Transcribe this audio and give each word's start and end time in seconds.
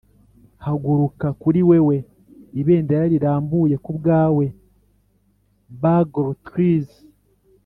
haguruka- 0.63 1.27
kuri 1.41 1.59
wewe 1.69 1.95
ibendera 2.59 3.03
rirambuye- 3.13 3.75
kubwawe 3.83 4.45
bugle 5.81 6.33
trills, 6.45 6.91